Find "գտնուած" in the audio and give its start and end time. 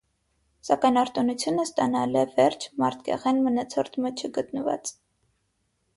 4.39-4.95